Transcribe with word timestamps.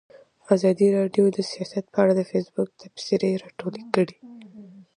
ازادي 0.55 0.87
راډیو 0.97 1.25
د 1.31 1.37
سیاست 1.51 1.85
په 1.93 1.97
اړه 2.03 2.13
د 2.15 2.21
فیسبوک 2.31 2.69
تبصرې 2.81 3.39
راټولې 3.43 3.83
کړي. 3.93 4.17